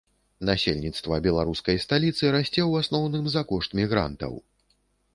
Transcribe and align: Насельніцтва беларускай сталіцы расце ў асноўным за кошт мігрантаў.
Насельніцтва 0.49 1.19
беларускай 1.27 1.77
сталіцы 1.85 2.33
расце 2.39 2.57
ў 2.69 2.73
асноўным 2.87 3.25
за 3.37 3.41
кошт 3.55 3.71
мігрантаў. 3.85 4.39